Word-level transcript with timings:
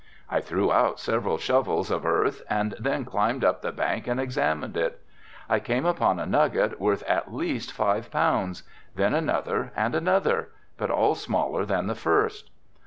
I 0.31 0.39
threw 0.39 0.71
out 0.73 0.99
several 0.99 1.37
shovels 1.37 1.91
of 1.91 2.07
earth 2.07 2.41
and 2.49 2.73
then 2.79 3.05
climbed 3.05 3.45
up 3.45 3.61
the 3.61 3.71
bank 3.71 4.07
and 4.07 4.19
examined 4.19 4.75
it. 4.75 4.99
I 5.47 5.59
came 5.59 5.85
upon 5.85 6.17
a 6.17 6.25
nugget, 6.25 6.79
worth 6.81 7.03
at 7.03 7.31
least 7.31 7.71
five 7.71 8.09
pounds, 8.09 8.63
then 8.95 9.13
another 9.13 9.71
and 9.75 9.93
another, 9.93 10.49
but 10.75 10.89
all 10.89 11.13
smaller 11.13 11.65
than 11.67 11.85
the 11.85 11.93
first. 11.93 12.49